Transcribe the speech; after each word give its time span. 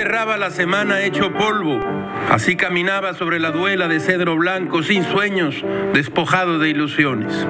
cerraba 0.00 0.38
la 0.38 0.48
semana 0.48 1.02
hecho 1.02 1.30
polvo. 1.34 1.78
Así 2.30 2.56
caminaba 2.56 3.12
sobre 3.12 3.38
la 3.38 3.50
duela 3.50 3.86
de 3.86 4.00
cedro 4.00 4.34
blanco, 4.34 4.82
sin 4.82 5.04
sueños, 5.04 5.62
despojado 5.92 6.58
de 6.58 6.70
ilusiones. 6.70 7.46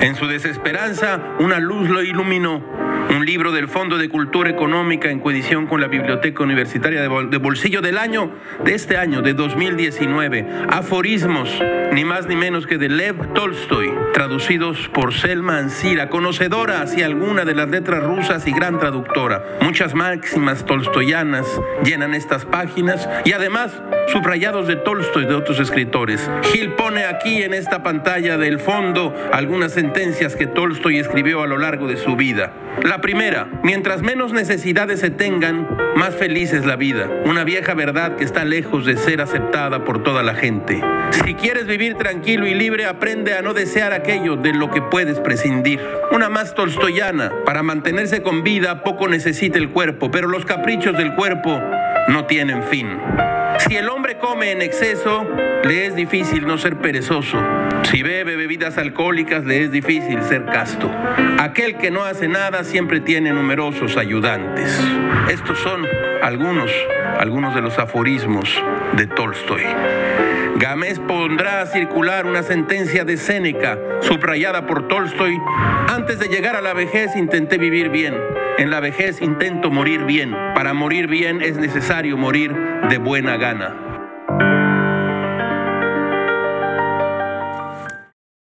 En 0.00 0.16
su 0.16 0.26
desesperanza, 0.26 1.20
una 1.40 1.60
luz 1.60 1.90
lo 1.90 2.02
iluminó 2.02 2.83
un 3.10 3.26
libro 3.26 3.52
del 3.52 3.68
Fondo 3.68 3.98
de 3.98 4.08
Cultura 4.08 4.50
Económica 4.50 5.10
en 5.10 5.20
coedición 5.20 5.66
con 5.66 5.80
la 5.80 5.88
Biblioteca 5.88 6.42
Universitaria 6.42 7.02
de, 7.02 7.38
Bolsillo 7.38 7.80
del 7.80 7.98
año, 7.98 8.30
de 8.64 8.74
este 8.74 8.96
año, 8.96 9.22
de 9.22 9.34
2019. 9.34 10.46
Aforismos, 10.68 11.50
ni 11.92 12.04
más 12.04 12.26
ni 12.26 12.36
menos 12.36 12.66
que 12.66 12.78
de 12.78 12.88
Lev 12.88 13.32
Tolstoy, 13.34 13.92
traducidos 14.12 14.88
por 14.88 15.14
Selma 15.14 15.58
Ansira, 15.58 16.08
conocedora 16.08 16.82
hacia 16.82 17.06
alguna 17.06 17.44
de 17.44 17.54
las 17.54 17.68
letras 17.68 18.02
rusas 18.02 18.46
y 18.46 18.52
gran 18.52 18.78
traductora. 18.78 19.44
Muchas 19.60 19.94
máximas 19.94 20.64
tolstoyanas 20.64 21.46
llenan 21.84 22.14
estas 22.14 22.44
páginas 22.44 23.08
y 23.24 23.32
además 23.32 23.72
subrayados 24.08 24.66
de 24.66 24.76
Tolstoy 24.76 25.26
de 25.26 25.34
otros 25.34 25.60
escritores. 25.60 26.30
Gil 26.52 26.72
pone 26.72 27.04
aquí 27.04 27.42
en 27.42 27.54
esta 27.54 27.82
pantalla 27.82 28.36
del 28.36 28.58
fondo 28.58 29.14
algunas 29.32 29.72
sentencias 29.72 30.36
que 30.36 30.46
Tolstoy 30.46 30.98
escribió 30.98 31.42
a 31.42 31.46
lo 31.46 31.58
largo 31.58 31.86
de 31.86 31.96
su 31.96 32.16
vida. 32.16 32.52
La 32.82 32.93
primera, 33.00 33.48
mientras 33.62 34.02
menos 34.02 34.32
necesidades 34.32 35.00
se 35.00 35.10
tengan, 35.10 35.68
más 35.96 36.14
feliz 36.14 36.52
es 36.52 36.64
la 36.64 36.76
vida. 36.76 37.08
Una 37.24 37.44
vieja 37.44 37.74
verdad 37.74 38.16
que 38.16 38.24
está 38.24 38.44
lejos 38.44 38.84
de 38.86 38.96
ser 38.96 39.20
aceptada 39.20 39.84
por 39.84 40.02
toda 40.02 40.22
la 40.22 40.34
gente. 40.34 40.82
Si 41.24 41.34
quieres 41.34 41.66
vivir 41.66 41.94
tranquilo 41.94 42.46
y 42.46 42.54
libre, 42.54 42.86
aprende 42.86 43.34
a 43.34 43.42
no 43.42 43.54
desear 43.54 43.92
aquello 43.92 44.36
de 44.36 44.52
lo 44.52 44.70
que 44.70 44.82
puedes 44.82 45.20
prescindir. 45.20 45.80
Una 46.10 46.28
más 46.28 46.54
tolstoyana, 46.54 47.32
para 47.44 47.62
mantenerse 47.62 48.22
con 48.22 48.42
vida 48.42 48.82
poco 48.82 49.08
necesita 49.08 49.58
el 49.58 49.70
cuerpo, 49.70 50.10
pero 50.10 50.28
los 50.28 50.44
caprichos 50.44 50.96
del 50.96 51.14
cuerpo 51.14 51.60
no 52.08 52.26
tienen 52.26 52.62
fin. 52.64 52.98
Si 53.66 53.76
el 53.76 53.88
hombre 53.88 54.18
come 54.18 54.52
en 54.52 54.62
exceso, 54.62 55.26
le 55.64 55.86
es 55.86 55.94
difícil 55.94 56.46
no 56.46 56.58
ser 56.58 56.76
perezoso. 56.76 57.38
Si 57.90 58.02
bebe 58.02 58.36
bebidas 58.36 58.78
alcohólicas, 58.78 59.44
le 59.44 59.62
es 59.62 59.70
difícil 59.70 60.22
ser 60.22 60.44
casto. 60.46 60.90
Aquel 61.38 61.76
que 61.76 61.90
no 61.90 62.04
hace 62.04 62.28
nada 62.28 62.64
siempre 62.64 63.00
tiene 63.00 63.32
numerosos 63.32 63.96
ayudantes. 63.96 64.80
Estos 65.30 65.58
son 65.58 65.86
algunos, 66.22 66.70
algunos 67.18 67.54
de 67.54 67.60
los 67.60 67.78
aforismos 67.78 68.62
de 68.96 69.06
Tolstoy. 69.06 69.64
Gámez 70.56 70.98
pondrá 71.00 71.60
a 71.60 71.66
circular 71.66 72.26
una 72.26 72.42
sentencia 72.42 73.04
de 73.04 73.16
Séneca, 73.16 73.78
subrayada 74.00 74.66
por 74.66 74.88
Tolstoy. 74.88 75.36
Antes 75.88 76.18
de 76.18 76.28
llegar 76.28 76.56
a 76.56 76.62
la 76.62 76.74
vejez 76.74 77.14
intenté 77.16 77.58
vivir 77.58 77.90
bien. 77.90 78.14
En 78.56 78.70
la 78.70 78.80
vejez 78.80 79.20
intento 79.20 79.70
morir 79.70 80.04
bien. 80.04 80.32
Para 80.54 80.72
morir 80.72 81.08
bien 81.08 81.42
es 81.42 81.56
necesario 81.56 82.16
morir 82.16 82.54
de 82.88 82.98
buena 82.98 83.36
gana. 83.36 83.83